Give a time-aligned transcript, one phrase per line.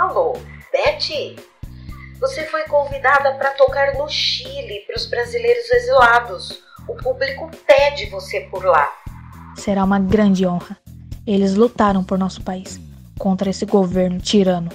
[0.00, 0.32] Oh,
[0.70, 1.36] Betty,
[2.20, 6.62] você foi convidada para tocar no Chile para os brasileiros exilados.
[6.88, 8.90] O público pede você por lá.
[9.56, 10.78] Será uma grande honra.
[11.26, 12.80] Eles lutaram por nosso país
[13.18, 14.70] contra esse governo tirano.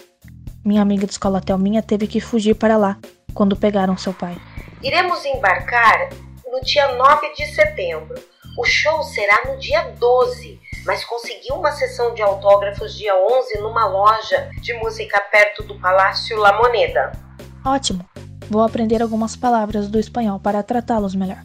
[0.64, 2.98] Minha amiga de escola Thelminha teve que fugir para lá
[3.34, 4.38] quando pegaram seu pai.
[4.82, 6.10] Iremos embarcar
[6.46, 8.16] no dia 9 de setembro.
[8.58, 13.88] O show será no dia 12, mas consegui uma sessão de autógrafos dia 11 numa
[13.88, 17.12] loja de música perto do Palácio La Moneda.
[17.66, 18.06] Ótimo!
[18.50, 21.44] Vou aprender algumas palavras do espanhol para tratá-los melhor.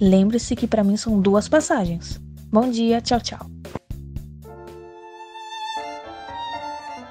[0.00, 2.18] Lembre-se que para mim são duas passagens.
[2.50, 3.40] Bom dia, tchau, tchau.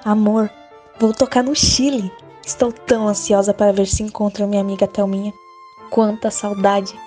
[0.04, 0.50] Amor,
[0.98, 2.10] vou tocar no Chile.
[2.44, 5.32] Estou tão ansiosa para ver se encontro minha amiga Thelminha.
[5.90, 6.98] Quanta saudade!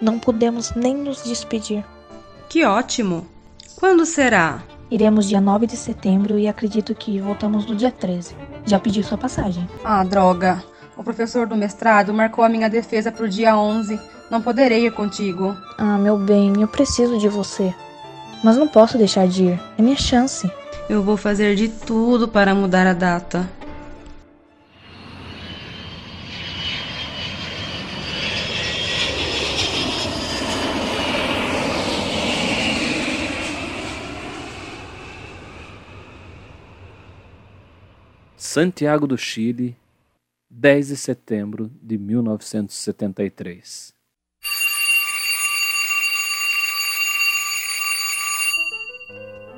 [0.00, 1.84] Não podemos nem nos despedir.
[2.48, 3.31] Que ótimo!
[3.76, 4.62] Quando será?
[4.90, 8.36] Iremos dia 9 de setembro e acredito que voltamos no dia 13.
[8.64, 9.68] Já pedi sua passagem.
[9.84, 10.62] Ah, droga.
[10.96, 13.98] O professor do mestrado marcou a minha defesa para o dia 11.
[14.30, 15.56] Não poderei ir contigo.
[15.78, 17.74] Ah, meu bem, eu preciso de você.
[18.44, 19.60] Mas não posso deixar de ir.
[19.78, 20.50] É minha chance.
[20.88, 23.48] Eu vou fazer de tudo para mudar a data.
[38.44, 39.76] Santiago do Chile,
[40.50, 43.94] 10 de setembro de 1973.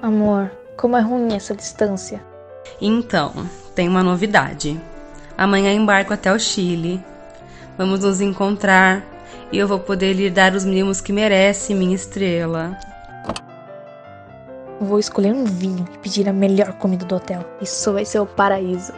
[0.02, 2.22] Amor, como é ruim essa distância.
[2.78, 3.32] Então,
[3.74, 4.78] tem uma novidade.
[5.34, 7.02] Amanhã embarco até o Chile.
[7.78, 9.02] Vamos nos encontrar
[9.50, 12.78] e eu vou poder lhe dar os mimos que merece, minha estrela.
[14.84, 17.42] Vou escolher um vinho e pedir a melhor comida do hotel.
[17.60, 18.92] Isso vai ser o paraíso.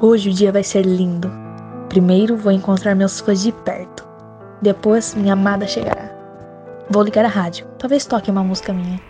[0.00, 1.30] Hoje o dia vai ser lindo.
[1.90, 4.08] Primeiro vou encontrar meus fãs de perto.
[4.62, 6.19] Depois minha amada chegará.
[6.92, 7.68] Vou ligar a rádio.
[7.78, 9.00] Talvez toque uma música minha.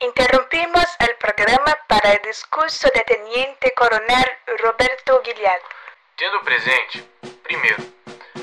[0.00, 4.24] Interrumpimos el programa para el discurso de Teniente Coronel
[4.64, 5.62] Roberto Guilhard.
[6.16, 7.04] Tendo presente,
[7.42, 7.82] primeiro,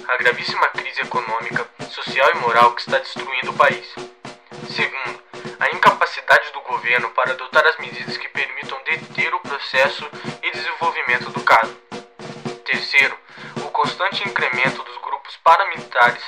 [0.07, 3.95] a gravíssima crise econômica, social e moral que está destruindo o país.
[4.69, 5.23] Segundo,
[5.59, 10.07] a incapacidade do governo para adotar as medidas que permitam deter o processo
[10.43, 11.82] e desenvolvimento do caso.
[12.73, 13.15] Terceiro,
[13.57, 16.23] o constante incremento dos grupos paramilitares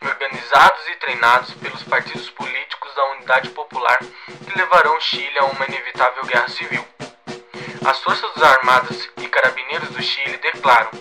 [0.00, 6.24] organizados e treinados pelos partidos políticos da Unidade Popular que levarão Chile a uma inevitável
[6.26, 6.86] guerra civil.
[7.84, 10.92] As Forças Armadas e Carabineiros do Chile declaram,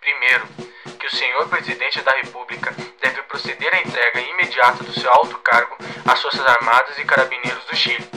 [0.00, 0.46] primeiro,
[1.00, 5.76] que o senhor presidente da República deve proceder à entrega imediata do seu alto cargo
[6.06, 8.08] às Forças Armadas e Carabineiros do Chile.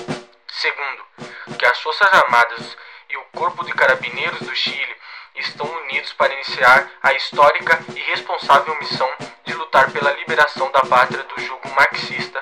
[0.47, 2.77] Segundo, que as Forças Armadas
[3.09, 5.02] e o Corpo de Carabineiros do Chile
[5.35, 9.09] estão unidos para iniciar a histórica e responsável missão
[9.45, 12.41] de lutar pela liberação da pátria do jugo marxista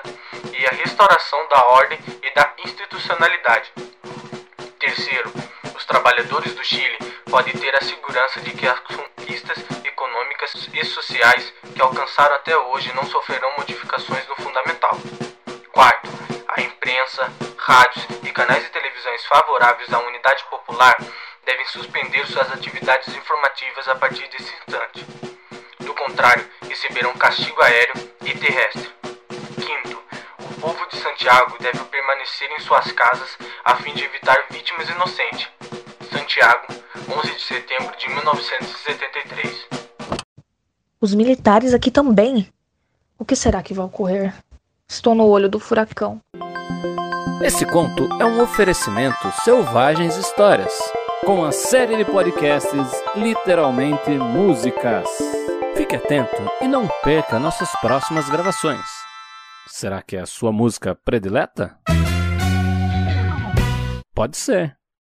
[0.52, 3.72] e a restauração da ordem e da institucionalidade.
[4.78, 5.32] Terceiro,
[5.74, 6.98] os trabalhadores do Chile
[7.30, 12.92] podem ter a segurança de que as conquistas econômicas e sociais que alcançaram até hoje
[12.94, 14.92] não sofrerão modificações no fundamental.
[15.72, 16.08] Quarto,
[16.48, 20.96] a imprensa, rádios e canais de televisões favoráveis à unidade popular
[21.44, 25.06] devem suspender suas atividades informativas a partir desse instante.
[25.80, 27.94] Do contrário, receberão castigo aéreo
[28.24, 28.90] e terrestre.
[29.56, 30.02] Quinto,
[30.38, 35.48] o povo de Santiago deve permanecer em suas casas a fim de evitar vítimas inocentes.
[36.10, 36.66] Santiago,
[37.08, 39.66] 11 de setembro de 1973.
[41.00, 42.48] Os militares aqui também.
[43.18, 44.34] O que será que vai ocorrer?
[44.88, 46.20] Estou no olho do furacão.
[47.42, 50.72] Esse conto é um oferecimento Selvagens Histórias,
[51.24, 55.08] com a série de podcasts Literalmente Músicas.
[55.76, 58.84] Fique atento e não perca nossas próximas gravações.
[59.68, 61.78] Será que é a sua música predileta?
[64.12, 64.76] Pode ser.